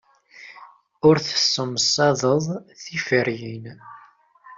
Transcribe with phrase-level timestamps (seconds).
[1.07, 2.45] Ur tessemsadeḍ
[2.83, 3.65] tiferyin.